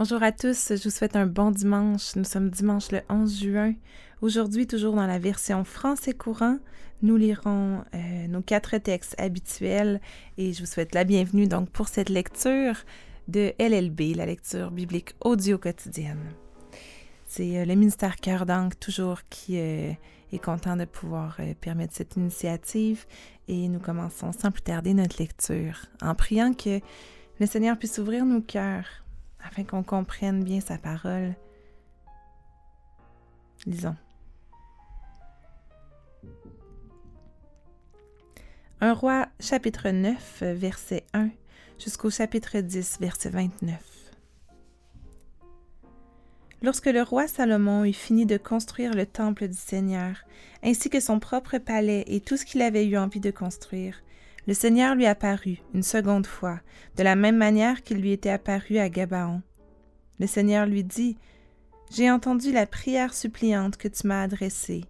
Bonjour 0.00 0.22
à 0.22 0.32
tous, 0.32 0.72
je 0.76 0.82
vous 0.82 0.88
souhaite 0.88 1.14
un 1.14 1.26
bon 1.26 1.50
dimanche. 1.50 2.16
Nous 2.16 2.24
sommes 2.24 2.48
dimanche 2.48 2.90
le 2.90 3.02
11 3.10 3.38
juin. 3.38 3.74
Aujourd'hui, 4.22 4.66
toujours 4.66 4.94
dans 4.94 5.06
la 5.06 5.18
version 5.18 5.62
français 5.62 6.14
courant, 6.14 6.56
nous 7.02 7.18
lirons 7.18 7.84
euh, 7.94 8.26
nos 8.26 8.40
quatre 8.40 8.78
textes 8.78 9.14
habituels 9.20 10.00
et 10.38 10.54
je 10.54 10.60
vous 10.60 10.66
souhaite 10.66 10.94
la 10.94 11.04
bienvenue 11.04 11.46
donc 11.48 11.68
pour 11.68 11.88
cette 11.88 12.08
lecture 12.08 12.76
de 13.28 13.52
LLB, 13.58 14.16
la 14.16 14.24
lecture 14.24 14.70
biblique 14.70 15.10
audio 15.20 15.58
quotidienne. 15.58 16.32
C'est 17.26 17.58
euh, 17.58 17.66
le 17.66 17.74
ministère 17.74 18.16
Cœur 18.16 18.46
d'Angle 18.46 18.76
toujours 18.76 19.18
qui 19.28 19.58
euh, 19.58 19.92
est 20.32 20.42
content 20.42 20.76
de 20.76 20.86
pouvoir 20.86 21.36
permettre 21.60 21.94
cette 21.94 22.16
initiative 22.16 23.04
et 23.48 23.68
nous 23.68 23.80
commençons 23.80 24.32
sans 24.32 24.50
plus 24.50 24.62
tarder 24.62 24.94
notre 24.94 25.18
lecture 25.18 25.84
en 26.00 26.14
priant 26.14 26.54
que 26.54 26.80
le 27.38 27.44
Seigneur 27.44 27.76
puisse 27.76 27.98
ouvrir 27.98 28.24
nos 28.24 28.40
cœurs 28.40 29.04
afin 29.44 29.64
qu'on 29.64 29.82
comprenne 29.82 30.44
bien 30.44 30.60
sa 30.60 30.78
parole. 30.78 31.34
Lisons. 33.66 33.96
Un 38.80 38.94
roi, 38.94 39.28
chapitre 39.40 39.90
9, 39.90 40.42
verset 40.54 41.04
1 41.12 41.28
jusqu'au 41.78 42.10
chapitre 42.10 42.60
10, 42.60 42.98
verset 43.00 43.30
29. 43.30 43.78
Lorsque 46.62 46.86
le 46.86 47.02
roi 47.02 47.26
Salomon 47.26 47.84
eut 47.84 47.94
fini 47.94 48.26
de 48.26 48.36
construire 48.36 48.92
le 48.94 49.06
temple 49.06 49.48
du 49.48 49.56
Seigneur, 49.56 50.24
ainsi 50.62 50.90
que 50.90 51.00
son 51.00 51.18
propre 51.18 51.56
palais 51.58 52.04
et 52.06 52.20
tout 52.20 52.36
ce 52.36 52.44
qu'il 52.44 52.60
avait 52.60 52.86
eu 52.86 52.98
envie 52.98 53.20
de 53.20 53.30
construire, 53.30 54.02
le 54.46 54.54
Seigneur 54.54 54.94
lui 54.94 55.06
apparut 55.06 55.58
une 55.74 55.82
seconde 55.82 56.26
fois, 56.26 56.60
de 56.96 57.02
la 57.02 57.16
même 57.16 57.36
manière 57.36 57.82
qu'il 57.82 57.98
lui 57.98 58.12
était 58.12 58.30
apparu 58.30 58.78
à 58.78 58.88
Gabaon. 58.88 59.42
Le 60.18 60.26
Seigneur 60.26 60.66
lui 60.66 60.84
dit, 60.84 61.16
J'ai 61.90 62.10
entendu 62.10 62.52
la 62.52 62.66
prière 62.66 63.14
suppliante 63.14 63.76
que 63.76 63.88
tu 63.88 64.06
m'as 64.06 64.22
adressée. 64.22 64.84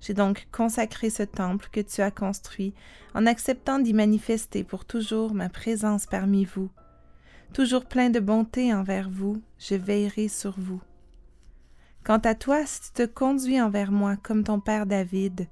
J'ai 0.00 0.14
donc 0.14 0.48
consacré 0.50 1.10
ce 1.10 1.22
temple 1.22 1.68
que 1.70 1.80
tu 1.80 2.00
as 2.00 2.10
construit 2.10 2.74
en 3.14 3.26
acceptant 3.26 3.78
d'y 3.78 3.94
manifester 3.94 4.64
pour 4.64 4.84
toujours 4.84 5.32
ma 5.32 5.48
présence 5.48 6.06
parmi 6.06 6.44
vous. 6.44 6.70
Toujours 7.54 7.84
plein 7.84 8.10
de 8.10 8.18
bonté 8.18 8.74
envers 8.74 9.08
vous, 9.08 9.40
je 9.58 9.74
veillerai 9.74 10.28
sur 10.28 10.58
vous. 10.58 10.80
Quant 12.02 12.18
à 12.18 12.34
toi, 12.34 12.66
si 12.66 12.80
tu 12.80 12.90
te 12.92 13.06
conduis 13.06 13.60
envers 13.60 13.92
moi 13.92 14.16
comme 14.16 14.42
ton 14.42 14.58
père 14.58 14.86
David, 14.86 15.46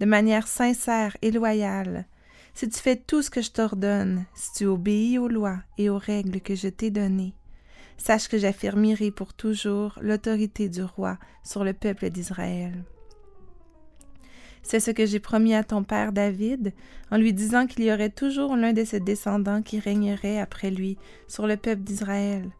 de 0.00 0.06
manière 0.06 0.48
sincère 0.48 1.16
et 1.20 1.30
loyale, 1.30 2.06
si 2.54 2.68
tu 2.68 2.78
fais 2.78 2.96
tout 2.96 3.22
ce 3.22 3.30
que 3.30 3.42
je 3.42 3.50
t'ordonne, 3.50 4.24
si 4.34 4.52
tu 4.54 4.66
obéis 4.66 5.18
aux 5.18 5.28
lois 5.28 5.58
et 5.78 5.88
aux 5.88 5.98
règles 5.98 6.40
que 6.40 6.54
je 6.54 6.68
t'ai 6.68 6.90
données, 6.90 7.34
sache 7.96 8.28
que 8.28 8.38
j'affirmerai 8.38 9.10
pour 9.10 9.34
toujours 9.34 9.98
l'autorité 10.00 10.68
du 10.68 10.82
roi 10.82 11.18
sur 11.44 11.64
le 11.64 11.72
peuple 11.72 12.10
d'Israël. 12.10 12.84
C'est 14.62 14.80
ce 14.80 14.90
que 14.90 15.06
j'ai 15.06 15.20
promis 15.20 15.54
à 15.54 15.64
ton 15.64 15.84
père 15.84 16.12
David, 16.12 16.72
en 17.10 17.16
lui 17.16 17.32
disant 17.32 17.66
qu'il 17.66 17.84
y 17.84 17.92
aurait 17.92 18.10
toujours 18.10 18.56
l'un 18.56 18.72
de 18.72 18.84
ses 18.84 19.00
descendants 19.00 19.62
qui 19.62 19.78
régnerait 19.78 20.38
après 20.38 20.70
lui 20.70 20.98
sur 21.28 21.46
le 21.46 21.56
peuple 21.56 21.82
d'Israël. 21.82 22.50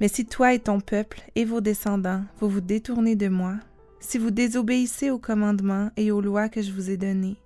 Mais 0.00 0.08
si 0.08 0.26
toi 0.26 0.54
et 0.54 0.58
ton 0.58 0.80
peuple 0.80 1.20
et 1.34 1.44
vos 1.44 1.60
descendants 1.60 2.24
vous 2.40 2.48
vous 2.48 2.60
détournez 2.60 3.16
de 3.16 3.28
moi, 3.28 3.54
si 4.00 4.18
vous 4.18 4.30
désobéissez 4.30 5.10
aux 5.10 5.18
commandements 5.18 5.90
et 5.96 6.10
aux 6.10 6.22
lois 6.22 6.48
que 6.48 6.62
je 6.62 6.72
vous 6.72 6.90
ai 6.90 6.96
donnés, 6.96 7.36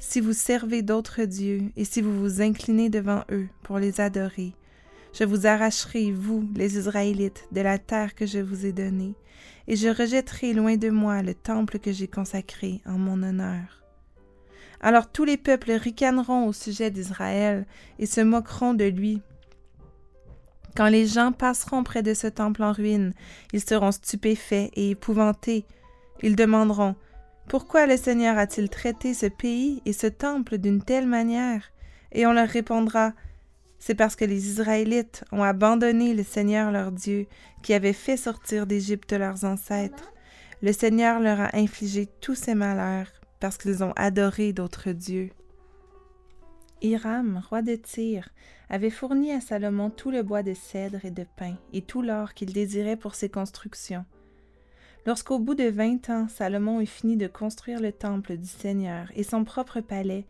si 0.00 0.20
vous 0.20 0.32
servez 0.32 0.82
d'autres 0.82 1.24
dieux 1.24 1.70
et 1.76 1.84
si 1.84 2.00
vous 2.00 2.18
vous 2.18 2.42
inclinez 2.42 2.88
devant 2.88 3.22
eux 3.30 3.48
pour 3.62 3.78
les 3.78 4.00
adorer, 4.00 4.54
je 5.12 5.24
vous 5.24 5.46
arracherai, 5.46 6.10
vous, 6.10 6.48
les 6.56 6.78
Israélites, 6.78 7.46
de 7.52 7.60
la 7.60 7.78
terre 7.78 8.14
que 8.14 8.26
je 8.26 8.38
vous 8.38 8.64
ai 8.64 8.72
donnée, 8.72 9.14
et 9.68 9.76
je 9.76 9.88
rejetterai 9.88 10.52
loin 10.52 10.76
de 10.76 10.88
moi 10.88 11.22
le 11.22 11.34
temple 11.34 11.78
que 11.78 11.92
j'ai 11.92 12.08
consacré 12.08 12.80
en 12.86 12.98
mon 12.98 13.22
honneur. 13.22 13.84
Alors 14.80 15.10
tous 15.12 15.24
les 15.24 15.36
peuples 15.36 15.72
ricaneront 15.72 16.46
au 16.46 16.52
sujet 16.52 16.90
d'Israël 16.90 17.66
et 17.98 18.06
se 18.06 18.22
moqueront 18.22 18.72
de 18.72 18.84
lui. 18.84 19.20
Quand 20.76 20.88
les 20.88 21.06
gens 21.06 21.32
passeront 21.32 21.84
près 21.84 22.02
de 22.02 22.14
ce 22.14 22.26
temple 22.26 22.62
en 22.62 22.72
ruine, 22.72 23.12
ils 23.52 23.60
seront 23.60 23.92
stupéfaits 23.92 24.70
et 24.74 24.90
épouvantés. 24.90 25.66
Ils 26.22 26.36
demanderont 26.36 26.94
pourquoi 27.50 27.88
le 27.88 27.96
Seigneur 27.96 28.38
a-t-il 28.38 28.68
traité 28.68 29.12
ce 29.12 29.26
pays 29.26 29.82
et 29.84 29.92
ce 29.92 30.06
temple 30.06 30.56
d'une 30.56 30.84
telle 30.84 31.08
manière? 31.08 31.72
Et 32.12 32.24
on 32.24 32.32
leur 32.32 32.46
répondra 32.46 33.12
C'est 33.80 33.96
parce 33.96 34.14
que 34.14 34.24
les 34.24 34.46
Israélites 34.46 35.24
ont 35.32 35.42
abandonné 35.42 36.14
le 36.14 36.22
Seigneur 36.22 36.70
leur 36.70 36.92
Dieu, 36.92 37.26
qui 37.64 37.74
avait 37.74 37.92
fait 37.92 38.16
sortir 38.16 38.68
d'Égypte 38.68 39.12
leurs 39.12 39.42
ancêtres. 39.42 40.12
Le 40.62 40.72
Seigneur 40.72 41.18
leur 41.18 41.40
a 41.40 41.56
infligé 41.56 42.06
tous 42.20 42.36
ces 42.36 42.54
malheurs, 42.54 43.10
parce 43.40 43.58
qu'ils 43.58 43.82
ont 43.82 43.94
adoré 43.96 44.52
d'autres 44.52 44.92
dieux. 44.92 45.30
Hiram, 46.82 47.42
roi 47.48 47.62
de 47.62 47.74
Tyr, 47.74 48.28
avait 48.68 48.90
fourni 48.90 49.32
à 49.32 49.40
Salomon 49.40 49.90
tout 49.90 50.12
le 50.12 50.22
bois 50.22 50.44
de 50.44 50.54
cèdre 50.54 51.04
et 51.04 51.10
de 51.10 51.26
pin 51.36 51.56
et 51.72 51.82
tout 51.82 52.00
l'or 52.00 52.32
qu'il 52.32 52.52
désirait 52.52 52.94
pour 52.96 53.16
ses 53.16 53.28
constructions. 53.28 54.04
Lorsqu'au 55.06 55.38
bout 55.38 55.54
de 55.54 55.64
vingt 55.64 56.10
ans, 56.10 56.28
Salomon 56.28 56.80
eut 56.80 56.86
fini 56.86 57.16
de 57.16 57.26
construire 57.26 57.80
le 57.80 57.92
temple 57.92 58.36
du 58.36 58.46
Seigneur 58.46 59.10
et 59.16 59.22
son 59.22 59.44
propre 59.44 59.80
palais, 59.80 60.26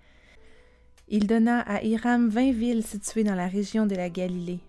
il 1.09 1.27
donna 1.27 1.61
à 1.63 1.83
Hiram 1.83 2.29
vingt 2.29 2.53
villes 2.53 2.87
situées 2.87 3.25
dans 3.25 3.35
la 3.35 3.49
région 3.49 3.85
de 3.85 3.97
la 3.97 4.09
Galilée. 4.09 4.61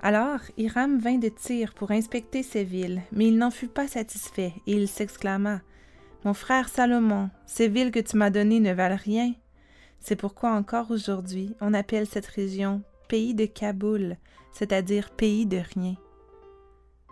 Alors 0.00 0.40
Hiram 0.56 0.98
vint 0.98 1.18
de 1.18 1.28
Tyr 1.28 1.74
pour 1.74 1.90
inspecter 1.90 2.42
ces 2.42 2.64
villes, 2.64 3.02
mais 3.12 3.26
il 3.28 3.36
n'en 3.36 3.50
fut 3.50 3.68
pas 3.68 3.86
satisfait, 3.86 4.54
et 4.66 4.72
il 4.72 4.88
s'exclama 4.88 5.60
Mon 6.24 6.32
frère 6.32 6.70
Salomon, 6.70 7.28
ces 7.44 7.68
villes 7.68 7.90
que 7.90 8.00
tu 8.00 8.16
m'as 8.16 8.30
données 8.30 8.60
ne 8.60 8.72
valent 8.72 8.96
rien. 8.96 9.34
C'est 10.00 10.16
pourquoi 10.16 10.52
encore 10.52 10.90
aujourd'hui 10.90 11.54
on 11.60 11.74
appelle 11.74 12.06
cette 12.06 12.26
région 12.26 12.82
pays 13.08 13.34
de 13.34 13.44
Kaboul, 13.44 14.16
c'est-à-dire 14.52 15.10
pays 15.10 15.44
de 15.44 15.60
rien. 15.74 15.96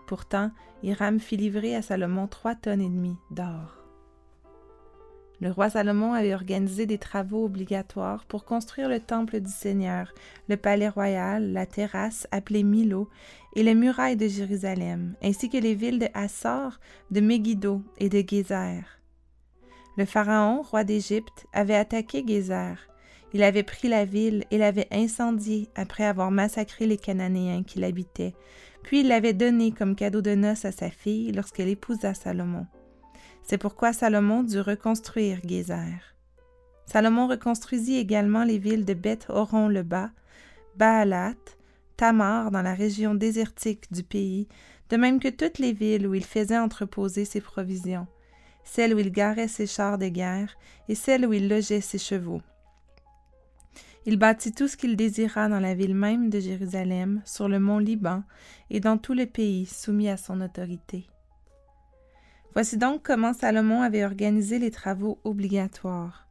Pourtant, 0.06 0.50
Hiram 0.82 1.18
fit 1.18 1.36
livrer 1.36 1.74
à 1.74 1.82
Salomon 1.82 2.26
trois 2.26 2.54
tonnes 2.54 2.80
et 2.80 2.88
demie 2.88 3.16
d'or. 3.30 3.86
Le 5.40 5.50
roi 5.50 5.68
Salomon 5.68 6.14
avait 6.14 6.32
organisé 6.32 6.86
des 6.86 6.96
travaux 6.96 7.44
obligatoires 7.44 8.24
pour 8.24 8.46
construire 8.46 8.88
le 8.88 9.00
temple 9.00 9.40
du 9.40 9.50
Seigneur, 9.50 10.14
le 10.48 10.56
palais 10.56 10.88
royal, 10.88 11.52
la 11.52 11.66
terrasse 11.66 12.26
appelée 12.30 12.62
Milo 12.62 13.10
et 13.54 13.62
les 13.62 13.74
murailles 13.74 14.16
de 14.16 14.28
Jérusalem, 14.28 15.14
ainsi 15.22 15.50
que 15.50 15.58
les 15.58 15.74
villes 15.74 15.98
de 15.98 16.08
Hassor, 16.14 16.78
de 17.10 17.20
Megiddo 17.20 17.82
et 17.98 18.08
de 18.08 18.24
Gézer. 18.26 18.82
Le 19.98 20.06
pharaon, 20.06 20.62
roi 20.62 20.84
d'Égypte, 20.84 21.46
avait 21.52 21.74
attaqué 21.74 22.24
Gézer. 22.26 22.76
Il 23.34 23.42
avait 23.42 23.62
pris 23.62 23.88
la 23.88 24.06
ville 24.06 24.44
et 24.50 24.56
l'avait 24.56 24.88
incendiée 24.90 25.68
après 25.74 26.04
avoir 26.04 26.30
massacré 26.30 26.86
les 26.86 26.96
Cananéens 26.96 27.62
qui 27.62 27.78
l'habitaient, 27.78 28.34
puis 28.86 29.00
il 29.00 29.08
l'avait 29.08 29.32
donnée 29.32 29.72
comme 29.72 29.96
cadeau 29.96 30.22
de 30.22 30.36
noces 30.36 30.64
à 30.64 30.70
sa 30.70 30.90
fille 30.90 31.32
lorsqu'elle 31.32 31.68
épousa 31.68 32.14
Salomon. 32.14 32.66
C'est 33.42 33.58
pourquoi 33.58 33.92
Salomon 33.92 34.44
dut 34.44 34.60
reconstruire 34.60 35.40
Gézer. 35.44 36.14
Salomon 36.86 37.26
reconstruisit 37.26 37.98
également 37.98 38.44
les 38.44 38.58
villes 38.58 38.84
de 38.84 38.94
Beth-Horon-le-Bas, 38.94 40.10
Baalat, 40.76 41.34
Tamar 41.96 42.52
dans 42.52 42.62
la 42.62 42.74
région 42.74 43.16
désertique 43.16 43.92
du 43.92 44.04
pays, 44.04 44.46
de 44.88 44.96
même 44.96 45.18
que 45.18 45.28
toutes 45.28 45.58
les 45.58 45.72
villes 45.72 46.06
où 46.06 46.14
il 46.14 46.24
faisait 46.24 46.56
entreposer 46.56 47.24
ses 47.24 47.40
provisions, 47.40 48.06
celles 48.62 48.94
où 48.94 49.00
il 49.00 49.10
garait 49.10 49.48
ses 49.48 49.66
chars 49.66 49.98
de 49.98 50.06
guerre 50.06 50.56
et 50.88 50.94
celles 50.94 51.26
où 51.26 51.32
il 51.32 51.48
logeait 51.48 51.80
ses 51.80 51.98
chevaux. 51.98 52.40
Il 54.08 54.18
bâtit 54.18 54.52
tout 54.52 54.68
ce 54.68 54.76
qu'il 54.76 54.94
désira 54.94 55.48
dans 55.48 55.58
la 55.58 55.74
ville 55.74 55.96
même 55.96 56.30
de 56.30 56.38
Jérusalem, 56.38 57.22
sur 57.24 57.48
le 57.48 57.58
mont 57.58 57.78
Liban, 57.78 58.22
et 58.70 58.78
dans 58.78 58.98
tout 58.98 59.14
le 59.14 59.26
pays 59.26 59.66
soumis 59.66 60.08
à 60.08 60.16
son 60.16 60.40
autorité. 60.40 61.08
Voici 62.54 62.78
donc 62.78 63.02
comment 63.02 63.34
Salomon 63.34 63.82
avait 63.82 64.04
organisé 64.04 64.60
les 64.60 64.70
travaux 64.70 65.18
obligatoires. 65.24 66.28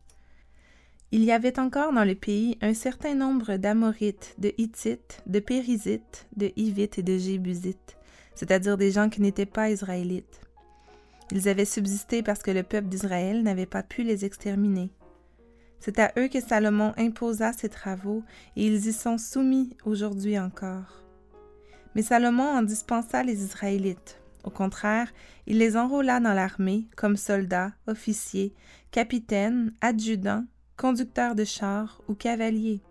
Il 1.11 1.23
y 1.23 1.33
avait 1.33 1.59
encore 1.59 1.91
dans 1.91 2.05
le 2.05 2.15
pays 2.15 2.57
un 2.61 2.73
certain 2.73 3.13
nombre 3.13 3.57
d'Amorites, 3.57 4.35
de 4.37 4.53
Hittites, 4.57 5.21
de 5.27 5.39
Périsites, 5.39 6.27
de 6.35 6.51
Hivites 6.55 6.97
et 6.97 7.03
de 7.03 7.17
Jébusites, 7.17 7.97
c'est-à-dire 8.35 8.77
des 8.77 8.91
gens 8.91 9.09
qui 9.09 9.21
n'étaient 9.21 9.45
pas 9.45 9.69
israélites. 9.69 10.39
Ils 11.31 11.49
avaient 11.49 11.65
subsisté 11.65 12.23
parce 12.23 12.41
que 12.41 12.51
le 12.51 12.63
peuple 12.63 12.87
d'Israël 12.87 13.43
n'avait 13.43 13.65
pas 13.65 13.83
pu 13.83 14.03
les 14.03 14.23
exterminer. 14.23 14.91
C'est 15.79 15.99
à 15.99 16.11
eux 16.17 16.27
que 16.27 16.41
Salomon 16.41 16.93
imposa 16.97 17.53
ses 17.53 17.69
travaux, 17.69 18.23
et 18.55 18.65
ils 18.65 18.87
y 18.87 18.93
sont 18.93 19.17
soumis 19.17 19.75
aujourd'hui 19.85 20.39
encore. 20.39 21.03
Mais 21.95 22.01
Salomon 22.01 22.43
en 22.43 22.61
dispensa 22.61 23.23
les 23.23 23.43
Israélites. 23.43 24.19
Au 24.43 24.49
contraire, 24.49 25.11
il 25.47 25.57
les 25.57 25.75
enrôla 25.75 26.19
dans 26.19 26.33
l'armée 26.33 26.87
comme 26.95 27.17
soldats, 27.17 27.71
officiers, 27.87 28.53
capitaines, 28.91 29.73
adjudants, 29.81 30.45
conducteurs 30.77 31.35
de 31.35 31.43
chars 31.43 32.01
ou 32.07 32.13
cavaliers. 32.13 32.81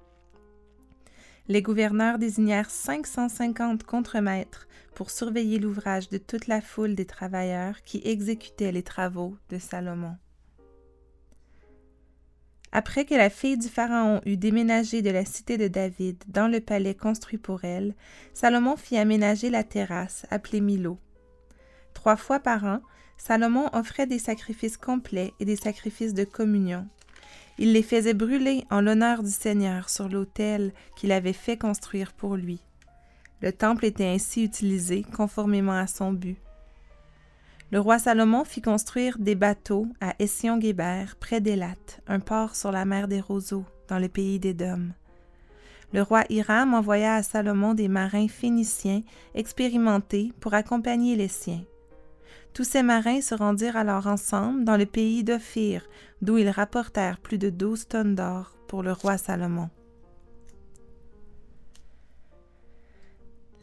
Les 1.47 1.63
gouverneurs 1.63 2.19
désignèrent 2.19 2.71
550 2.71 3.85
contremaîtres 3.85 4.67
pour 4.95 5.11
surveiller 5.11 5.59
l'ouvrage 5.59 6.09
de 6.09 6.19
toute 6.19 6.47
la 6.47 6.61
foule 6.61 6.95
des 6.95 7.05
travailleurs 7.05 7.83
qui 7.85 8.01
exécutaient 8.05 8.73
les 8.73 8.83
travaux 8.83 9.37
de 9.51 9.59
Salomon. 9.59 10.17
Après 12.77 13.05
que 13.05 13.15
la 13.15 13.31
fille 13.31 13.57
du 13.57 13.69
Pharaon 13.69 14.21
eut 14.27 14.37
déménagé 14.37 15.01
de 15.01 15.11
la 15.11 15.25
cité 15.25 15.57
de 15.57 15.69
David 15.69 16.25
dans 16.27 16.49
le 16.49 16.59
palais 16.59 16.97
construit 16.97 17.39
pour 17.39 17.65
elle, 17.65 17.95
Salomon 18.33 18.77
fit 18.77 18.99
aménager 18.99 19.49
la 19.49 19.63
terrasse, 19.63 20.27
appelée 20.29 20.61
Milo. 20.61 20.99
Trois 21.95 22.17
fois 22.17 22.41
par 22.41 22.65
an, 22.65 22.81
Salomon 23.17 23.71
offrait 23.75 24.09
des 24.09 24.19
sacrifices 24.19 24.77
complets 24.77 25.33
et 25.39 25.45
des 25.45 25.55
sacrifices 25.55 26.15
de 26.15 26.25
communion. 26.25 26.89
Il 27.59 27.73
les 27.73 27.85
faisait 27.85 28.13
brûler 28.13 28.65
en 28.73 28.81
l'honneur 28.81 29.23
du 29.23 29.31
Seigneur 29.31 29.89
sur 29.89 30.09
l'autel 30.09 30.73
qu'il 30.97 31.13
avait 31.13 31.33
fait 31.33 31.57
construire 31.57 32.13
pour 32.13 32.35
lui. 32.35 32.61
Le 33.41 33.53
temple 33.53 33.85
était 33.85 34.09
ainsi 34.09 34.43
utilisé 34.43 35.05
conformément 35.15 35.79
à 35.79 35.87
son 35.87 36.13
but. 36.13 36.39
Le 37.75 37.81
roi 37.81 37.99
Salomon 37.99 38.45
fit 38.45 38.63
construire 38.63 39.19
des 39.19 39.35
bateaux 39.35 39.89
à 40.01 40.15
Ession-Guébert, 40.21 41.17
près 41.17 41.41
d'Élat, 41.41 41.75
un 42.07 42.21
port 42.21 42.55
sur 42.55 42.71
la 42.71 42.85
mer 42.85 43.09
des 43.09 43.21
Roseaux, 43.21 43.65
dans 43.89 43.99
le 43.99 44.07
pays 44.07 44.39
d'Édom. 44.39 44.91
Le 45.93 46.03
roi 46.03 46.23
Hiram 46.29 46.73
envoya 46.73 47.17
à 47.17 47.25
Salomon 47.25 47.75
des 47.75 47.89
marins 47.89 48.29
phéniciens 48.29 49.03
expérimentés 49.35 50.33
pour 50.39 50.55
accompagner 50.55 51.17
les 51.17 51.27
siens. 51.27 51.65
Tous 52.53 52.63
ces 52.63 52.85
marins 52.85 53.21
se 53.21 53.35
rendirent 53.35 53.77
alors 53.77 54.07
ensemble 54.07 54.63
dans 54.63 54.77
le 54.77 54.87
pays 54.87 55.25
d'Ophir, 55.25 55.85
d'où 56.23 56.39
ils 56.39 56.51
rapportèrent 56.51 57.19
plus 57.19 57.39
de 57.39 57.51
douze 57.51 57.89
tonnes 57.89 58.15
d'or 58.15 58.57
pour 58.69 58.85
le 58.85 58.93
roi 58.93 59.19
Salomon. 59.19 59.69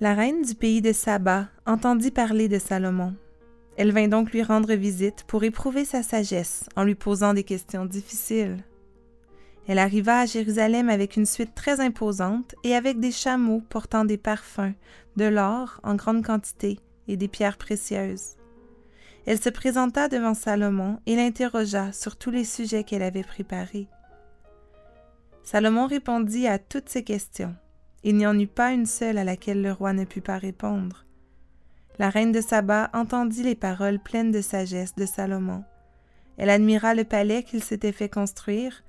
La 0.02 0.14
reine 0.16 0.42
du 0.42 0.54
pays 0.54 0.82
de 0.82 0.92
Saba 0.92 1.48
entendit 1.66 2.12
parler 2.12 2.50
de 2.50 2.60
Salomon. 2.60 3.16
Elle 3.78 3.92
vint 3.92 4.08
donc 4.08 4.32
lui 4.32 4.44
rendre 4.44 4.74
visite 4.74 5.24
pour 5.26 5.44
éprouver 5.44 5.86
sa 5.86 6.04
sagesse 6.04 6.66
en 6.76 6.84
lui 6.84 6.96
posant 6.96 7.34
des 7.34 7.44
questions 7.44 7.86
difficiles. 7.86 8.58
Elle 9.68 9.80
arriva 9.80 10.20
à 10.20 10.26
Jérusalem 10.26 10.90
avec 10.90 11.16
une 11.16 11.26
suite 11.26 11.56
très 11.56 11.80
imposante 11.80 12.56
et 12.64 12.76
avec 12.76 13.00
des 13.00 13.12
chameaux 13.12 13.62
portant 13.70 14.06
des 14.06 14.18
parfums, 14.18 14.74
de 15.16 15.26
l'or 15.26 15.80
en 15.84 15.96
grande 15.96 16.26
quantité 16.26 16.80
et 17.08 17.16
des 17.16 17.28
pierres 17.28 17.58
précieuses. 17.58 18.36
Elle 19.26 19.40
se 19.40 19.50
présenta 19.50 20.08
devant 20.08 20.34
Salomon 20.34 21.00
et 21.06 21.16
l'interrogea 21.16 21.94
sur 21.94 22.16
tous 22.16 22.32
les 22.32 22.44
sujets 22.44 22.84
qu'elle 22.84 23.04
avait 23.04 23.24
préparés. 23.24 23.88
Salomon 25.44 25.88
répondit 25.88 26.48
à 26.48 26.60
toutes 26.60 26.90
ces 26.90 27.04
questions. 27.04 27.56
Il 28.04 28.16
n'y 28.16 28.26
en 28.26 28.38
eut 28.38 28.48
pas 28.48 28.72
une 28.72 28.88
seule 28.88 29.20
à 29.20 29.24
laquelle 29.24 29.62
le 29.62 29.72
roi 29.72 29.94
ne 29.94 30.06
put 30.06 30.22
pas 30.22 30.38
répondre. 30.38 31.06
La 32.00 32.10
reine 32.10 32.32
de 32.32 32.42
Saba 32.42 32.90
entendit 32.94 33.44
les 33.44 33.56
paroles 33.56 34.00
pleines 34.00 34.32
de 34.32 34.42
sagesse 34.42 34.96
de 34.96 35.06
Salomon. 35.06 35.64
Elle 36.38 36.50
admira 36.50 36.96
le 36.96 37.04
palais 37.04 37.44
qu'il 37.44 37.64
s'était 37.64 37.92
fait 37.92 38.10
construire, 38.10 38.84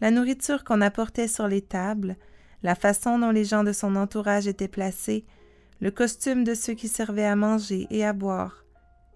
la 0.00 0.10
nourriture 0.10 0.64
qu'on 0.64 0.80
apportait 0.80 1.28
sur 1.28 1.48
les 1.48 1.62
tables, 1.62 2.16
la 2.62 2.74
façon 2.74 3.18
dont 3.18 3.30
les 3.30 3.44
gens 3.44 3.64
de 3.64 3.72
son 3.72 3.96
entourage 3.96 4.46
étaient 4.46 4.68
placés, 4.68 5.24
le 5.80 5.90
costume 5.90 6.44
de 6.44 6.54
ceux 6.54 6.74
qui 6.74 6.88
servaient 6.88 7.24
à 7.24 7.36
manger 7.36 7.86
et 7.90 8.04
à 8.04 8.12
boire, 8.12 8.64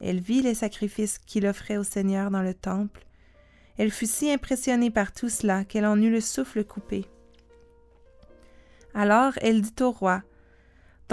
elle 0.03 0.21
vit 0.21 0.43
les 0.43 0.55
sacrifices 0.55 1.19
qu'il 1.19 1.47
offrait 1.47 1.77
au 1.77 1.85
Seigneur 1.85 2.31
dans 2.33 2.43
le 2.43 2.55
temple. 2.55 3.07
Elle 3.79 3.93
fut 3.93 4.07
si 4.07 4.31
impressionnée 4.31 4.91
par 4.91 5.13
tout 5.13 5.29
cela 5.29 5.65
qu'elle 5.65 5.87
en 5.87 6.01
eut 6.01 6.11
le 6.11 6.21
souffle 6.21 6.65
coupé. 6.65 7.07
Alors 8.95 9.35
elle 9.41 9.63
dit 9.63 9.81
au 9.81 9.93
roi, 9.93 10.23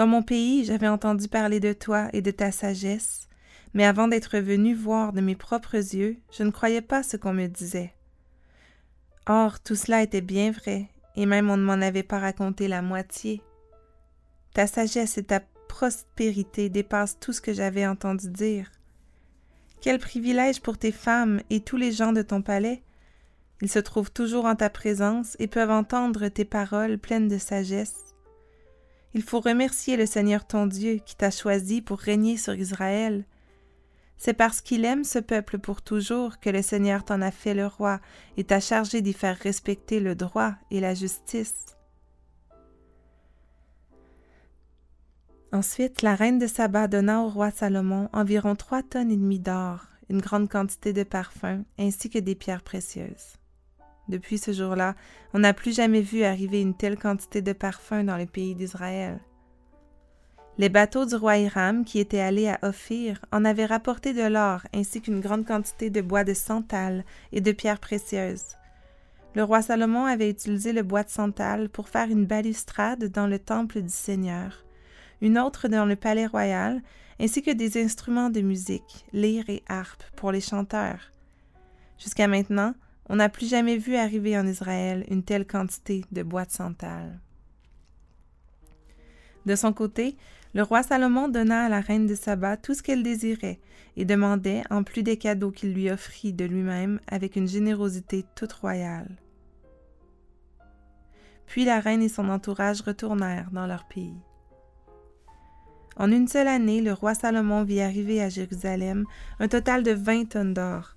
Dans 0.00 0.06
mon 0.06 0.22
pays 0.22 0.64
j'avais 0.64 0.88
entendu 0.88 1.28
parler 1.28 1.60
de 1.60 1.74
toi 1.74 2.08
et 2.14 2.22
de 2.22 2.30
ta 2.30 2.52
sagesse, 2.52 3.28
mais 3.74 3.84
avant 3.84 4.08
d'être 4.08 4.38
venu 4.38 4.72
voir 4.72 5.12
de 5.12 5.20
mes 5.20 5.36
propres 5.36 5.74
yeux, 5.74 6.16
je 6.32 6.42
ne 6.42 6.50
croyais 6.50 6.80
pas 6.80 7.02
ce 7.02 7.18
qu'on 7.18 7.34
me 7.34 7.48
disait. 7.48 7.92
Or 9.26 9.60
tout 9.60 9.74
cela 9.74 10.02
était 10.02 10.22
bien 10.22 10.52
vrai, 10.52 10.88
et 11.16 11.26
même 11.26 11.50
on 11.50 11.58
ne 11.58 11.64
m'en 11.64 11.74
avait 11.74 12.02
pas 12.02 12.18
raconté 12.18 12.66
la 12.66 12.80
moitié. 12.80 13.42
Ta 14.54 14.66
sagesse 14.66 15.18
et 15.18 15.24
ta 15.24 15.40
prospérité 15.68 16.70
dépassent 16.70 17.20
tout 17.20 17.34
ce 17.34 17.42
que 17.42 17.52
j'avais 17.52 17.86
entendu 17.86 18.30
dire. 18.30 18.72
Quel 19.82 19.98
privilège 19.98 20.62
pour 20.62 20.78
tes 20.78 20.92
femmes 20.92 21.42
et 21.50 21.60
tous 21.60 21.76
les 21.76 21.92
gens 21.92 22.14
de 22.14 22.22
ton 22.22 22.40
palais. 22.40 22.82
Ils 23.60 23.70
se 23.70 23.78
trouvent 23.78 24.12
toujours 24.12 24.46
en 24.46 24.56
ta 24.56 24.70
présence 24.70 25.36
et 25.38 25.46
peuvent 25.46 25.70
entendre 25.70 26.28
tes 26.28 26.46
paroles 26.46 26.96
pleines 26.96 27.28
de 27.28 27.36
sagesse. 27.36 28.09
Il 29.14 29.22
faut 29.22 29.40
remercier 29.40 29.96
le 29.96 30.06
Seigneur 30.06 30.46
ton 30.46 30.66
Dieu 30.66 31.00
qui 31.04 31.16
t'a 31.16 31.30
choisi 31.30 31.82
pour 31.82 31.98
régner 31.98 32.36
sur 32.36 32.54
Israël. 32.54 33.24
C'est 34.16 34.34
parce 34.34 34.60
qu'il 34.60 34.84
aime 34.84 35.02
ce 35.02 35.18
peuple 35.18 35.58
pour 35.58 35.82
toujours 35.82 36.38
que 36.40 36.50
le 36.50 36.62
Seigneur 36.62 37.04
t'en 37.04 37.22
a 37.22 37.30
fait 37.30 37.54
le 37.54 37.66
roi 37.66 38.00
et 38.36 38.44
t'a 38.44 38.60
chargé 38.60 39.00
d'y 39.00 39.14
faire 39.14 39.38
respecter 39.38 39.98
le 39.98 40.14
droit 40.14 40.54
et 40.70 40.78
la 40.78 40.94
justice. 40.94 41.76
Ensuite, 45.52 46.02
la 46.02 46.14
reine 46.14 46.38
de 46.38 46.46
Saba 46.46 46.86
donna 46.86 47.22
au 47.22 47.28
roi 47.28 47.50
Salomon 47.50 48.08
environ 48.12 48.54
trois 48.54 48.84
tonnes 48.84 49.10
et 49.10 49.16
demie 49.16 49.40
d'or, 49.40 49.86
une 50.08 50.20
grande 50.20 50.48
quantité 50.48 50.92
de 50.92 51.02
parfums, 51.02 51.64
ainsi 51.76 52.08
que 52.08 52.20
des 52.20 52.36
pierres 52.36 52.62
précieuses. 52.62 53.39
Depuis 54.10 54.38
ce 54.38 54.52
jour-là, 54.52 54.96
on 55.34 55.38
n'a 55.38 55.54
plus 55.54 55.72
jamais 55.72 56.00
vu 56.00 56.24
arriver 56.24 56.60
une 56.60 56.74
telle 56.74 56.98
quantité 56.98 57.42
de 57.42 57.52
parfums 57.52 58.04
dans 58.04 58.16
le 58.16 58.26
pays 58.26 58.56
d'Israël. 58.56 59.20
Les 60.58 60.68
bateaux 60.68 61.06
du 61.06 61.14
roi 61.14 61.38
Hiram, 61.38 61.84
qui 61.84 62.00
étaient 62.00 62.18
allés 62.18 62.48
à 62.48 62.58
Ophir, 62.62 63.24
en 63.30 63.44
avaient 63.44 63.66
rapporté 63.66 64.12
de 64.12 64.24
l'or 64.26 64.62
ainsi 64.74 65.00
qu'une 65.00 65.20
grande 65.20 65.46
quantité 65.46 65.90
de 65.90 66.00
bois 66.00 66.24
de 66.24 66.34
santal 66.34 67.04
et 67.30 67.40
de 67.40 67.52
pierres 67.52 67.78
précieuses. 67.78 68.56
Le 69.36 69.44
roi 69.44 69.62
Salomon 69.62 70.06
avait 70.06 70.30
utilisé 70.30 70.72
le 70.72 70.82
bois 70.82 71.04
de 71.04 71.08
santal 71.08 71.68
pour 71.68 71.88
faire 71.88 72.10
une 72.10 72.26
balustrade 72.26 73.04
dans 73.04 73.28
le 73.28 73.38
temple 73.38 73.80
du 73.80 73.92
Seigneur, 73.92 74.64
une 75.22 75.38
autre 75.38 75.68
dans 75.68 75.84
le 75.84 75.94
palais 75.94 76.26
royal, 76.26 76.82
ainsi 77.20 77.42
que 77.42 77.52
des 77.52 77.80
instruments 77.80 78.30
de 78.30 78.40
musique, 78.40 79.06
lyre 79.12 79.48
et 79.48 79.62
harpe 79.68 80.02
pour 80.16 80.32
les 80.32 80.40
chanteurs. 80.40 81.12
Jusqu'à 81.96 82.26
maintenant, 82.26 82.74
on 83.10 83.16
n'a 83.16 83.28
plus 83.28 83.50
jamais 83.50 83.76
vu 83.76 83.96
arriver 83.96 84.38
en 84.38 84.46
Israël 84.46 85.04
une 85.10 85.24
telle 85.24 85.44
quantité 85.44 86.04
de 86.12 86.22
bois 86.22 86.44
de 86.44 86.52
santal. 86.52 87.18
De 89.46 89.56
son 89.56 89.72
côté, 89.72 90.16
le 90.54 90.62
roi 90.62 90.84
Salomon 90.84 91.28
donna 91.28 91.64
à 91.64 91.68
la 91.68 91.80
reine 91.80 92.06
de 92.06 92.14
Saba 92.14 92.56
tout 92.56 92.72
ce 92.72 92.84
qu'elle 92.84 93.02
désirait 93.02 93.58
et 93.96 94.04
demandait, 94.04 94.62
en 94.70 94.84
plus 94.84 95.02
des 95.02 95.16
cadeaux 95.16 95.50
qu'il 95.50 95.74
lui 95.74 95.90
offrit 95.90 96.32
de 96.32 96.44
lui-même, 96.44 97.00
avec 97.08 97.34
une 97.34 97.48
générosité 97.48 98.24
toute 98.36 98.52
royale. 98.52 99.16
Puis 101.46 101.64
la 101.64 101.80
reine 101.80 102.02
et 102.02 102.08
son 102.08 102.28
entourage 102.28 102.80
retournèrent 102.80 103.50
dans 103.50 103.66
leur 103.66 103.88
pays. 103.88 104.20
En 105.96 106.12
une 106.12 106.28
seule 106.28 106.46
année, 106.46 106.80
le 106.80 106.92
roi 106.92 107.14
Salomon 107.14 107.64
vit 107.64 107.80
arriver 107.80 108.22
à 108.22 108.28
Jérusalem 108.28 109.04
un 109.40 109.48
total 109.48 109.82
de 109.82 109.90
20 109.90 110.28
tonnes 110.28 110.54
d'or. 110.54 110.94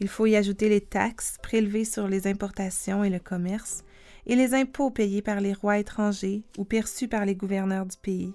Il 0.00 0.08
faut 0.08 0.26
y 0.26 0.36
ajouter 0.36 0.68
les 0.68 0.80
taxes 0.80 1.36
prélevées 1.42 1.84
sur 1.84 2.08
les 2.08 2.26
importations 2.26 3.02
et 3.02 3.10
le 3.10 3.18
commerce, 3.18 3.82
et 4.26 4.36
les 4.36 4.54
impôts 4.54 4.90
payés 4.90 5.22
par 5.22 5.40
les 5.40 5.52
rois 5.52 5.78
étrangers 5.78 6.42
ou 6.58 6.64
perçus 6.64 7.08
par 7.08 7.24
les 7.24 7.34
gouverneurs 7.34 7.86
du 7.86 7.96
pays. 7.96 8.34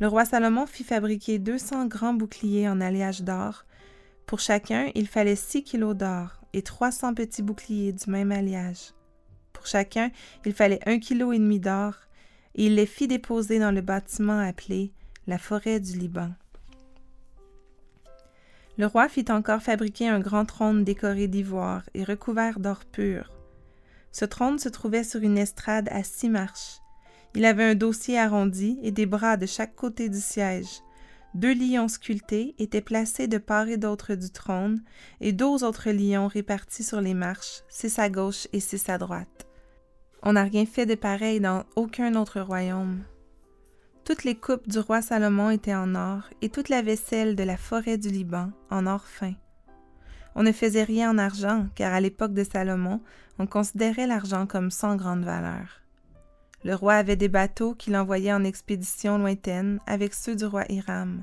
Le 0.00 0.06
roi 0.06 0.24
Salomon 0.24 0.66
fit 0.66 0.84
fabriquer 0.84 1.38
200 1.38 1.86
grands 1.86 2.14
boucliers 2.14 2.68
en 2.68 2.80
alliage 2.80 3.22
d'or. 3.22 3.64
Pour 4.26 4.40
chacun, 4.40 4.90
il 4.94 5.08
fallait 5.08 5.36
6 5.36 5.64
kilos 5.64 5.96
d'or 5.96 6.40
et 6.52 6.62
300 6.62 7.14
petits 7.14 7.42
boucliers 7.42 7.92
du 7.92 8.10
même 8.10 8.30
alliage. 8.30 8.92
Pour 9.52 9.66
chacun, 9.66 10.10
il 10.44 10.52
fallait 10.52 10.80
un 10.86 10.98
kilo 10.98 11.32
et 11.32 11.38
demi 11.38 11.58
d'or 11.58 11.94
et 12.54 12.66
il 12.66 12.74
les 12.74 12.86
fit 12.86 13.08
déposer 13.08 13.58
dans 13.58 13.72
le 13.72 13.80
bâtiment 13.80 14.38
appelé 14.38 14.92
la 15.26 15.38
forêt 15.38 15.80
du 15.80 15.98
Liban. 15.98 16.30
Le 18.78 18.86
roi 18.86 19.08
fit 19.08 19.24
encore 19.28 19.60
fabriquer 19.60 20.08
un 20.08 20.20
grand 20.20 20.44
trône 20.44 20.84
décoré 20.84 21.26
d'ivoire 21.26 21.82
et 21.94 22.04
recouvert 22.04 22.60
d'or 22.60 22.84
pur. 22.84 23.32
Ce 24.12 24.24
trône 24.24 24.60
se 24.60 24.68
trouvait 24.68 25.02
sur 25.02 25.20
une 25.20 25.36
estrade 25.36 25.88
à 25.90 26.04
six 26.04 26.28
marches. 26.28 26.78
Il 27.34 27.44
avait 27.44 27.64
un 27.64 27.74
dossier 27.74 28.18
arrondi 28.18 28.78
et 28.82 28.92
des 28.92 29.04
bras 29.04 29.36
de 29.36 29.46
chaque 29.46 29.74
côté 29.74 30.08
du 30.08 30.20
siège. 30.20 30.82
Deux 31.34 31.54
lions 31.54 31.88
sculptés 31.88 32.54
étaient 32.58 32.80
placés 32.80 33.26
de 33.26 33.38
part 33.38 33.68
et 33.68 33.76
d'autre 33.76 34.14
du 34.14 34.30
trône, 34.30 34.82
et 35.20 35.32
douze 35.32 35.62
autres 35.62 35.90
lions 35.90 36.28
répartis 36.28 36.84
sur 36.84 37.00
les 37.00 37.14
marches, 37.14 37.62
six 37.68 37.98
à 37.98 38.08
gauche 38.08 38.48
et 38.52 38.60
six 38.60 38.88
à 38.88 38.96
droite. 38.96 39.46
On 40.22 40.32
n'a 40.34 40.44
rien 40.44 40.66
fait 40.66 40.86
de 40.86 40.94
pareil 40.94 41.40
dans 41.40 41.64
aucun 41.76 42.14
autre 42.14 42.40
royaume. 42.40 43.02
Toutes 44.08 44.24
les 44.24 44.36
coupes 44.36 44.66
du 44.66 44.78
roi 44.78 45.02
Salomon 45.02 45.50
étaient 45.50 45.74
en 45.74 45.94
or 45.94 46.22
et 46.40 46.48
toute 46.48 46.70
la 46.70 46.80
vaisselle 46.80 47.36
de 47.36 47.42
la 47.42 47.58
forêt 47.58 47.98
du 47.98 48.08
Liban 48.08 48.52
en 48.70 48.86
or 48.86 49.04
fin. 49.04 49.34
On 50.34 50.42
ne 50.42 50.50
faisait 50.50 50.82
rien 50.82 51.10
en 51.10 51.18
argent, 51.18 51.66
car 51.74 51.92
à 51.92 52.00
l'époque 52.00 52.32
de 52.32 52.42
Salomon, 52.42 53.02
on 53.38 53.46
considérait 53.46 54.06
l'argent 54.06 54.46
comme 54.46 54.70
sans 54.70 54.96
grande 54.96 55.24
valeur. 55.24 55.82
Le 56.64 56.74
roi 56.74 56.94
avait 56.94 57.16
des 57.16 57.28
bateaux 57.28 57.74
qu'il 57.74 57.94
envoyait 57.98 58.32
en 58.32 58.44
expédition 58.44 59.18
lointaine 59.18 59.78
avec 59.86 60.14
ceux 60.14 60.36
du 60.36 60.46
roi 60.46 60.64
Hiram. 60.70 61.22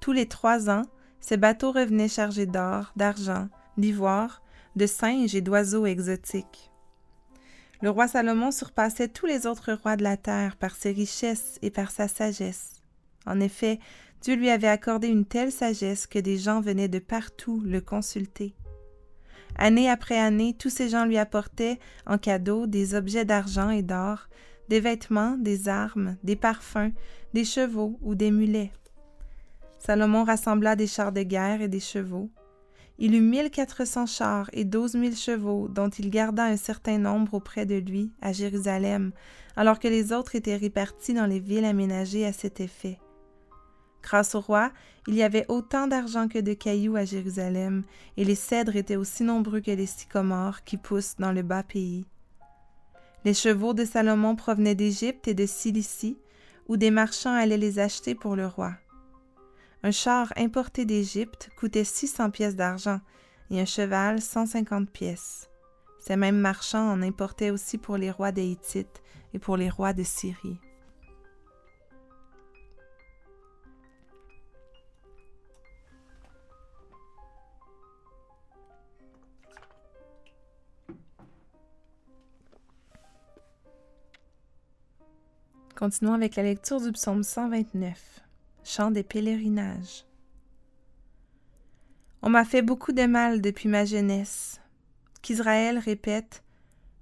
Tous 0.00 0.10
les 0.10 0.26
trois 0.26 0.68
ans, 0.68 0.82
ces 1.20 1.36
bateaux 1.36 1.70
revenaient 1.70 2.08
chargés 2.08 2.46
d'or, 2.46 2.92
d'argent, 2.96 3.46
d'ivoire, 3.78 4.42
de 4.74 4.86
singes 4.86 5.36
et 5.36 5.42
d'oiseaux 5.42 5.86
exotiques. 5.86 6.72
Le 7.82 7.90
roi 7.90 8.08
Salomon 8.08 8.50
surpassait 8.50 9.08
tous 9.08 9.26
les 9.26 9.46
autres 9.46 9.72
rois 9.72 9.96
de 9.96 10.02
la 10.02 10.16
terre 10.16 10.56
par 10.56 10.74
ses 10.74 10.92
richesses 10.92 11.58
et 11.62 11.70
par 11.70 11.90
sa 11.90 12.08
sagesse. 12.08 12.82
En 13.26 13.40
effet, 13.40 13.78
Dieu 14.22 14.34
lui 14.34 14.50
avait 14.50 14.66
accordé 14.68 15.08
une 15.08 15.26
telle 15.26 15.52
sagesse 15.52 16.06
que 16.06 16.18
des 16.18 16.38
gens 16.38 16.60
venaient 16.60 16.88
de 16.88 16.98
partout 16.98 17.62
le 17.64 17.80
consulter. 17.80 18.54
Année 19.58 19.90
après 19.90 20.18
année, 20.18 20.54
tous 20.58 20.70
ces 20.70 20.88
gens 20.88 21.04
lui 21.04 21.18
apportaient 21.18 21.78
en 22.06 22.18
cadeau 22.18 22.66
des 22.66 22.94
objets 22.94 23.24
d'argent 23.24 23.70
et 23.70 23.82
d'or, 23.82 24.28
des 24.68 24.80
vêtements, 24.80 25.36
des 25.38 25.68
armes, 25.68 26.16
des 26.24 26.36
parfums, 26.36 26.92
des 27.34 27.44
chevaux 27.44 27.98
ou 28.02 28.14
des 28.14 28.30
mulets. 28.30 28.72
Salomon 29.78 30.24
rassembla 30.24 30.76
des 30.76 30.86
chars 30.86 31.12
de 31.12 31.22
guerre 31.22 31.62
et 31.62 31.68
des 31.68 31.80
chevaux. 31.80 32.30
Il 32.98 33.14
eut 33.14 33.20
mille 33.20 33.50
quatre 33.50 33.86
cents 33.86 34.06
chars 34.06 34.48
et 34.54 34.64
douze 34.64 34.94
mille 34.94 35.16
chevaux, 35.16 35.68
dont 35.68 35.90
il 35.90 36.08
garda 36.10 36.44
un 36.44 36.56
certain 36.56 36.98
nombre 36.98 37.34
auprès 37.34 37.66
de 37.66 37.74
lui, 37.74 38.10
à 38.22 38.32
Jérusalem, 38.32 39.12
alors 39.54 39.78
que 39.78 39.88
les 39.88 40.12
autres 40.12 40.34
étaient 40.34 40.56
répartis 40.56 41.12
dans 41.12 41.26
les 41.26 41.40
villes 41.40 41.66
aménagées 41.66 42.24
à 42.24 42.32
cet 42.32 42.60
effet. 42.60 42.98
Grâce 44.02 44.34
au 44.34 44.40
roi, 44.40 44.70
il 45.08 45.14
y 45.14 45.22
avait 45.22 45.44
autant 45.48 45.88
d'argent 45.88 46.28
que 46.28 46.38
de 46.38 46.54
cailloux 46.54 46.96
à 46.96 47.04
Jérusalem, 47.04 47.82
et 48.16 48.24
les 48.24 48.34
cèdres 48.34 48.76
étaient 48.76 48.96
aussi 48.96 49.24
nombreux 49.24 49.60
que 49.60 49.72
les 49.72 49.86
sycomores 49.86 50.64
qui 50.64 50.76
poussent 50.76 51.16
dans 51.18 51.32
le 51.32 51.42
bas 51.42 51.64
pays. 51.64 52.06
Les 53.24 53.34
chevaux 53.34 53.74
de 53.74 53.84
Salomon 53.84 54.36
provenaient 54.36 54.74
d'Égypte 54.76 55.28
et 55.28 55.34
de 55.34 55.44
Cilicie, 55.44 56.16
où 56.68 56.76
des 56.76 56.90
marchands 56.90 57.34
allaient 57.34 57.58
les 57.58 57.78
acheter 57.78 58.14
pour 58.14 58.36
le 58.36 58.46
roi. 58.46 58.72
Un 59.82 59.90
char 59.92 60.32
importé 60.36 60.84
d'Égypte 60.84 61.50
coûtait 61.56 61.84
six 61.84 62.08
cents 62.08 62.30
pièces 62.30 62.56
d'argent 62.56 63.00
et 63.50 63.60
un 63.60 63.64
cheval 63.64 64.20
cent 64.20 64.46
cinquante 64.46 64.90
pièces. 64.90 65.48
Ces 66.00 66.16
mêmes 66.16 66.38
marchands 66.38 66.90
en 66.90 67.02
importaient 67.02 67.50
aussi 67.50 67.78
pour 67.78 67.96
les 67.96 68.10
rois 68.10 68.32
des 68.32 68.46
Hittites 68.46 69.02
et 69.34 69.38
pour 69.38 69.56
les 69.56 69.70
rois 69.70 69.92
de 69.92 70.02
Syrie. 70.02 70.58
Continuons 85.76 86.14
avec 86.14 86.36
la 86.36 86.42
lecture 86.42 86.80
du 86.80 86.90
psaume 86.90 87.22
129, 87.22 88.15
Chant 88.68 88.90
des 88.90 89.04
pèlerinages. 89.04 90.04
On 92.20 92.28
m'a 92.28 92.44
fait 92.44 92.62
beaucoup 92.62 92.90
de 92.90 93.06
mal 93.06 93.40
depuis 93.40 93.68
ma 93.68 93.84
jeunesse. 93.84 94.60
Qu'Israël 95.22 95.78
répète 95.78 96.42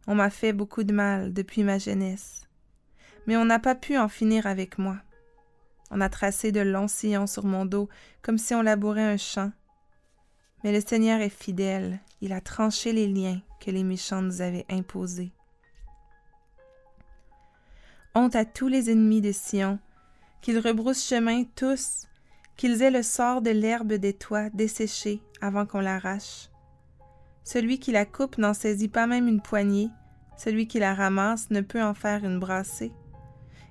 On 0.07 0.15
m'a 0.15 0.29
fait 0.29 0.53
beaucoup 0.53 0.85
de 0.85 0.93
mal 0.93 1.33
depuis 1.33 1.63
ma 1.63 1.79
jeunesse. 1.79 2.51
Mais 3.27 3.39
on 3.39 3.47
n'a 3.47 3.59
pas 3.59 3.75
pu 3.75 3.97
en 3.97 4.09
finir 4.09 4.47
avec 4.47 4.77
moi. 4.77 4.99
On 5.91 6.03
a 6.03 6.11
tracé 6.11 6.53
de 6.53 6.61
longs 6.61 6.87
sillons 6.87 7.27
sur 7.27 7.47
mon 7.47 7.65
dos, 7.65 7.89
comme 8.21 8.37
si 8.37 8.55
on 8.55 8.61
labourait 8.61 9.15
un 9.15 9.17
champ. 9.17 9.51
Mais 10.65 10.73
le 10.73 10.87
Seigneur 10.87 11.23
est 11.23 11.31
fidèle, 11.31 11.99
il 12.21 12.35
a 12.35 12.43
tranché 12.43 12.93
les 12.93 13.09
liens 13.09 13.41
que 13.61 13.71
les 13.71 13.85
méchants 13.85 14.21
nous 14.21 14.43
avaient 14.43 14.67
imposés. 14.69 15.33
Honte 18.15 18.37
à 18.37 18.45
tous 18.45 18.69
les 18.69 18.91
ennemis 18.91 19.23
de 19.23 19.33
Sion, 19.33 19.79
qu'ils 20.45 20.59
rebroussent 20.59 21.09
chemin 21.09 21.45
tous, 21.57 22.07
qu'ils 22.59 22.83
aient 22.83 22.91
le 22.91 23.03
sort 23.03 23.41
de 23.41 23.49
l'herbe 23.49 23.95
des 23.95 24.13
toits 24.13 24.51
desséchée 24.51 25.23
avant 25.41 25.65
qu'on 25.65 25.81
l'arrache. 25.81 26.51
Celui 27.45 27.79
qui 27.79 27.93
la 27.93 28.05
coupe 28.05 28.37
n'en 28.37 28.53
saisit 28.53 28.89
pas 28.89 29.07
même 29.07 29.27
une 29.27 29.41
poignée, 29.41 29.89
celui 30.37 30.69
qui 30.69 30.79
la 30.79 30.93
ramasse 30.93 31.49
ne 31.49 31.63
peut 31.63 31.83
en 31.83 31.95
faire 31.95 32.27
une 32.27 32.41
brassée. 32.41 32.93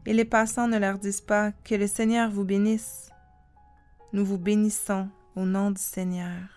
Et 0.08 0.14
les 0.14 0.26
passants 0.26 0.68
ne 0.68 0.80
leur 0.80 0.98
disent 0.98 1.22
pas 1.22 1.52
que 1.64 1.76
le 1.76 1.86
Seigneur 1.86 2.32
vous 2.32 2.44
bénisse. 2.44 3.12
Nous 4.12 4.26
vous 4.26 4.40
bénissons 4.40 5.10
au 5.36 5.46
nom 5.46 5.70
du 5.70 5.82
Seigneur. 5.82 6.53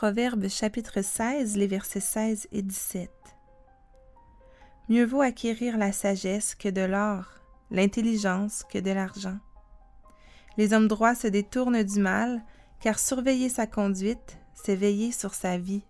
Proverbe 0.00 0.48
chapitre 0.48 1.02
16, 1.02 1.58
les 1.58 1.66
versets 1.66 2.00
16 2.00 2.48
et 2.52 2.62
17. 2.62 3.10
Mieux 4.88 5.04
vaut 5.04 5.20
acquérir 5.20 5.76
la 5.76 5.92
sagesse 5.92 6.54
que 6.54 6.70
de 6.70 6.80
l'or, 6.80 7.26
l'intelligence 7.70 8.64
que 8.72 8.78
de 8.78 8.92
l'argent. 8.92 9.36
Les 10.56 10.72
hommes 10.72 10.88
droits 10.88 11.14
se 11.14 11.26
détournent 11.26 11.82
du 11.82 12.00
mal, 12.00 12.42
car 12.80 12.98
surveiller 12.98 13.50
sa 13.50 13.66
conduite, 13.66 14.38
c'est 14.54 14.74
veiller 14.74 15.12
sur 15.12 15.34
sa 15.34 15.58
vie. 15.58 15.84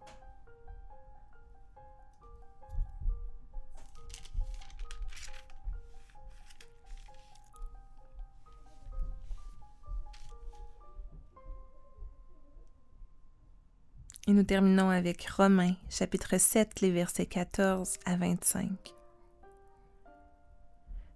Et 14.28 14.32
nous 14.32 14.42
terminons 14.42 14.90
avec 14.90 15.26
Romains 15.26 15.74
chapitre 15.88 16.38
7, 16.38 16.82
les 16.82 16.90
versets 16.90 17.26
14 17.26 17.94
à 18.04 18.16
25. 18.16 18.68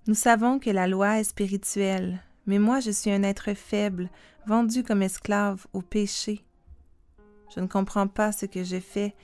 Nous 0.07 0.15
savons 0.15 0.59
que 0.59 0.71
la 0.71 0.89
loi 0.89 1.21
est 1.21 1.25
spirituelle, 1.25 2.21
mais 2.47 2.59
moi 2.59 2.81
je 2.81 2.91
suis 2.91 3.11
un 3.11 3.23
être 3.23 3.53
faible, 3.55 4.09
vendu 4.47 4.83
comme 4.83 5.03
esclave 5.03 5.67
au 5.75 5.83
péché. 5.83 6.45
Je 7.55 7.61
ne 7.61 7.67
comprends 7.67 8.09
pas 8.09 8.33
ce 8.33 8.47
que 8.47 8.65
je 8.65 8.81
fais, 8.81 9.15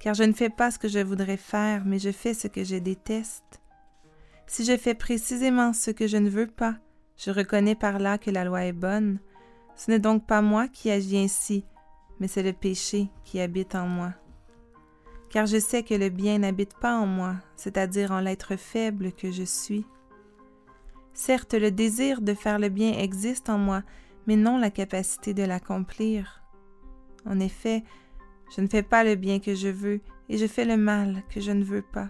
car 0.00 0.14
je 0.14 0.24
ne 0.24 0.34
fais 0.34 0.50
pas 0.50 0.70
ce 0.70 0.78
que 0.78 0.88
je 0.88 0.98
voudrais 0.98 1.38
faire, 1.38 1.84
mais 1.86 1.98
je 1.98 2.12
fais 2.12 2.34
ce 2.34 2.46
que 2.46 2.62
je 2.62 2.76
déteste. 2.76 3.60
Si 4.46 4.64
je 4.64 4.76
fais 4.76 4.94
précisément 4.94 5.72
ce 5.72 5.90
que 5.90 6.06
je 6.06 6.18
ne 6.18 6.28
veux 6.28 6.46
pas, 6.46 6.76
je 7.16 7.30
reconnais 7.30 7.74
par 7.74 7.98
là 7.98 8.18
que 8.18 8.30
la 8.30 8.44
loi 8.44 8.64
est 8.64 8.72
bonne. 8.72 9.18
Ce 9.76 9.90
n'est 9.90 9.98
donc 9.98 10.26
pas 10.26 10.42
moi 10.42 10.68
qui 10.68 10.90
agis 10.90 11.18
ainsi, 11.18 11.64
mais 12.20 12.28
c'est 12.28 12.42
le 12.42 12.52
péché 12.52 13.08
qui 13.24 13.40
habite 13.40 13.74
en 13.74 13.86
moi. 13.86 14.12
Car 15.30 15.46
je 15.46 15.58
sais 15.58 15.82
que 15.82 15.94
le 15.94 16.10
bien 16.10 16.38
n'habite 16.38 16.74
pas 16.78 16.94
en 16.94 17.06
moi, 17.06 17.36
c'est-à-dire 17.56 18.12
en 18.12 18.20
l'être 18.20 18.56
faible 18.56 19.12
que 19.12 19.32
je 19.32 19.44
suis. 19.44 19.86
Certes, 21.14 21.54
le 21.54 21.70
désir 21.70 22.20
de 22.20 22.34
faire 22.34 22.58
le 22.58 22.68
bien 22.68 22.92
existe 22.92 23.48
en 23.48 23.58
moi, 23.58 23.82
mais 24.26 24.36
non 24.36 24.58
la 24.58 24.70
capacité 24.70 25.34
de 25.34 25.42
l'accomplir. 25.42 26.42
En 27.26 27.40
effet, 27.40 27.84
je 28.54 28.60
ne 28.60 28.68
fais 28.68 28.82
pas 28.82 29.04
le 29.04 29.14
bien 29.14 29.40
que 29.40 29.54
je 29.54 29.68
veux, 29.68 30.00
et 30.28 30.38
je 30.38 30.46
fais 30.46 30.64
le 30.64 30.76
mal 30.76 31.22
que 31.28 31.40
je 31.40 31.50
ne 31.50 31.64
veux 31.64 31.82
pas. 31.82 32.08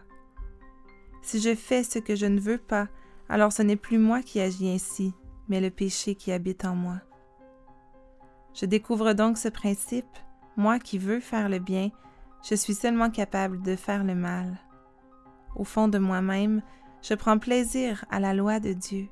Si 1.23 1.41
je 1.41 1.55
fais 1.55 1.83
ce 1.83 1.99
que 1.99 2.17
je 2.17 2.27
ne 2.27 2.41
veux 2.41 2.59
pas, 2.59 2.89
alors 3.29 3.53
ce 3.53 3.63
n'est 3.63 3.77
plus 3.77 3.99
moi 3.99 4.23
qui 4.23 4.41
agis 4.41 4.69
ainsi, 4.69 5.13
mais 5.49 5.61
le 5.61 5.71
péché 5.71 6.15
qui 6.15 6.33
habite 6.33 6.65
en 6.65 6.75
moi. 6.75 7.01
Je 8.55 8.67
découvre 8.67 9.13
donc 9.13 9.39
ce 9.39 9.49
principe, 9.49 10.19
moi 10.57 10.79
qui 10.79 10.99
veux 10.99 11.21
faire 11.21 11.49
le 11.49 11.59
bien, 11.59 11.91
je 12.49 12.55
suis 12.55 12.75
seulement 12.75 13.11
capable 13.11 13.63
de 13.63 13.77
faire 13.77 14.05
le 14.05 14.15
mal. 14.15 14.59
Au 15.57 15.65
fond 15.65 15.89
de 15.89 15.99
moi-même, 15.99 16.63
je 17.03 17.15
prends 17.15 17.39
plaisir 17.39 18.05
à 18.11 18.21
la 18.21 18.35
loi 18.35 18.61
de 18.61 18.73
Dieu, 18.73 19.09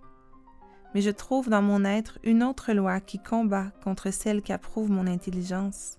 mais 0.94 1.00
je 1.00 1.10
trouve 1.10 1.48
dans 1.48 1.62
mon 1.62 1.84
être 1.84 2.18
une 2.22 2.42
autre 2.42 2.72
loi 2.72 3.00
qui 3.00 3.18
combat 3.18 3.70
contre 3.84 4.10
celle 4.10 4.42
qu'approuve 4.42 4.90
mon 4.90 5.06
intelligence. 5.06 5.98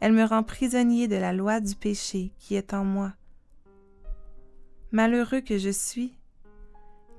Elle 0.00 0.12
me 0.12 0.24
rend 0.24 0.42
prisonnier 0.42 1.08
de 1.08 1.16
la 1.16 1.32
loi 1.32 1.60
du 1.60 1.74
péché 1.74 2.32
qui 2.38 2.54
est 2.54 2.74
en 2.74 2.84
moi. 2.84 3.12
Malheureux 4.92 5.40
que 5.40 5.58
je 5.58 5.70
suis, 5.70 6.18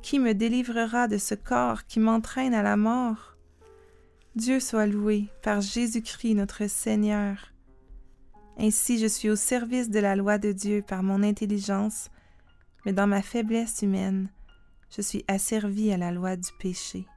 qui 0.01 0.19
me 0.19 0.33
délivrera 0.33 1.07
de 1.07 1.17
ce 1.17 1.35
corps 1.35 1.85
qui 1.85 1.99
m'entraîne 1.99 2.53
à 2.53 2.63
la 2.63 2.77
mort? 2.77 3.36
Dieu 4.37 4.59
soit 4.59 4.85
loué 4.85 5.29
par 5.41 5.61
Jésus-Christ 5.61 6.35
notre 6.35 6.67
Seigneur. 6.67 7.51
Ainsi 8.59 8.99
je 8.99 9.07
suis 9.07 9.31
au 9.31 9.35
service 9.35 9.89
de 9.89 9.99
la 9.99 10.15
loi 10.15 10.37
de 10.37 10.51
Dieu 10.51 10.83
par 10.87 11.01
mon 11.01 11.23
intelligence, 11.23 12.11
mais 12.85 12.93
dans 12.93 13.07
ma 13.07 13.23
faiblesse 13.23 13.81
humaine, 13.81 14.29
je 14.95 15.01
suis 15.01 15.25
asservi 15.27 15.91
à 15.91 15.97
la 15.97 16.11
loi 16.11 16.35
du 16.35 16.51
péché. 16.59 17.07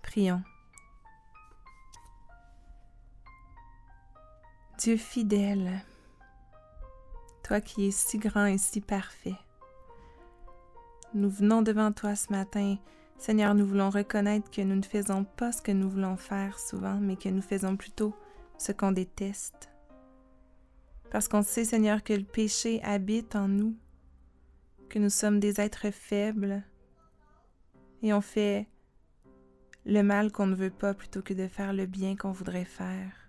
Prions. 0.00 0.42
Dieu 4.78 4.96
fidèle, 4.96 5.84
toi 7.50 7.60
qui 7.60 7.88
es 7.88 7.90
si 7.90 8.16
grand 8.18 8.46
et 8.46 8.58
si 8.58 8.80
parfait. 8.80 9.34
Nous 11.14 11.28
venons 11.28 11.62
devant 11.62 11.90
toi 11.90 12.14
ce 12.14 12.30
matin. 12.30 12.76
Seigneur, 13.18 13.56
nous 13.56 13.66
voulons 13.66 13.90
reconnaître 13.90 14.52
que 14.52 14.60
nous 14.60 14.76
ne 14.76 14.84
faisons 14.84 15.24
pas 15.24 15.50
ce 15.50 15.60
que 15.60 15.72
nous 15.72 15.90
voulons 15.90 16.16
faire 16.16 16.60
souvent, 16.60 16.94
mais 17.00 17.16
que 17.16 17.28
nous 17.28 17.42
faisons 17.42 17.76
plutôt 17.76 18.14
ce 18.56 18.70
qu'on 18.70 18.92
déteste. 18.92 19.68
Parce 21.10 21.26
qu'on 21.26 21.42
sait, 21.42 21.64
Seigneur, 21.64 22.04
que 22.04 22.12
le 22.12 22.22
péché 22.22 22.80
habite 22.84 23.34
en 23.34 23.48
nous, 23.48 23.74
que 24.88 25.00
nous 25.00 25.10
sommes 25.10 25.40
des 25.40 25.60
êtres 25.60 25.90
faibles, 25.90 26.62
et 28.04 28.12
on 28.14 28.20
fait 28.20 28.68
le 29.86 30.02
mal 30.02 30.30
qu'on 30.30 30.46
ne 30.46 30.54
veut 30.54 30.70
pas 30.70 30.94
plutôt 30.94 31.20
que 31.20 31.34
de 31.34 31.48
faire 31.48 31.72
le 31.72 31.86
bien 31.86 32.14
qu'on 32.14 32.30
voudrait 32.30 32.64
faire. 32.64 33.28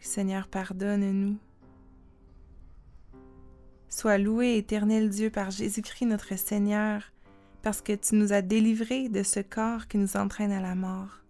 Seigneur, 0.00 0.48
pardonne-nous. 0.48 1.38
Sois 3.88 4.18
loué, 4.18 4.56
éternel 4.56 5.10
Dieu, 5.10 5.30
par 5.30 5.50
Jésus-Christ 5.50 6.06
notre 6.06 6.36
Seigneur, 6.38 7.02
parce 7.62 7.80
que 7.80 7.92
tu 7.92 8.16
nous 8.16 8.32
as 8.32 8.42
délivrés 8.42 9.08
de 9.08 9.22
ce 9.22 9.40
corps 9.40 9.88
qui 9.88 9.98
nous 9.98 10.16
entraîne 10.16 10.52
à 10.52 10.60
la 10.60 10.74
mort. 10.74 11.20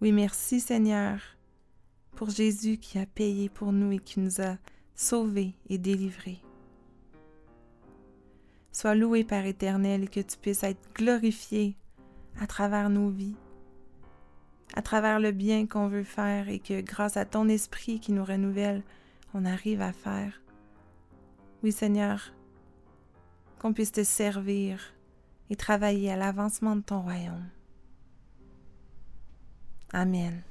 Oui, 0.00 0.10
merci 0.10 0.60
Seigneur, 0.60 1.20
pour 2.16 2.30
Jésus 2.30 2.78
qui 2.78 2.98
a 2.98 3.06
payé 3.06 3.48
pour 3.48 3.72
nous 3.72 3.92
et 3.92 3.98
qui 3.98 4.20
nous 4.20 4.40
a 4.40 4.56
sauvés 4.94 5.54
et 5.68 5.78
délivrés. 5.78 6.40
Sois 8.72 8.94
loué, 8.94 9.22
Père 9.22 9.46
éternel, 9.46 10.10
que 10.10 10.20
tu 10.20 10.36
puisses 10.38 10.64
être 10.64 10.92
glorifié 10.94 11.76
à 12.40 12.46
travers 12.46 12.90
nos 12.90 13.10
vies, 13.10 13.36
à 14.74 14.82
travers 14.82 15.20
le 15.20 15.30
bien 15.30 15.66
qu'on 15.66 15.88
veut 15.88 16.04
faire 16.04 16.48
et 16.48 16.58
que 16.58 16.80
grâce 16.80 17.16
à 17.16 17.24
ton 17.24 17.48
esprit 17.48 18.00
qui 18.00 18.12
nous 18.12 18.24
renouvelle, 18.24 18.82
on 19.34 19.44
arrive 19.44 19.82
à 19.82 19.92
faire. 19.92 20.41
Oui 21.62 21.70
Seigneur, 21.70 22.32
qu'on 23.60 23.72
puisse 23.72 23.92
te 23.92 24.02
servir 24.02 24.94
et 25.48 25.56
travailler 25.56 26.10
à 26.10 26.16
l'avancement 26.16 26.74
de 26.74 26.82
ton 26.82 27.02
royaume. 27.02 27.48
Amen. 29.92 30.42